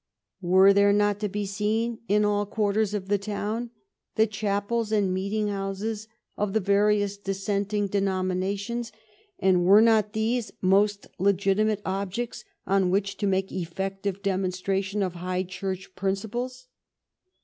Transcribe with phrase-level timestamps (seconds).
[0.41, 3.69] Were there not to be seen in all quarters of the town
[4.15, 8.91] the chapels and meeting houses of the various dissenting denominations,
[9.37, 15.43] and were not these most legitimate objects on which to make effective demonstration of High
[15.43, 16.65] Church princi ples?